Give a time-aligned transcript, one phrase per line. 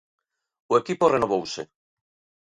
[0.71, 1.61] O equipo renovouse.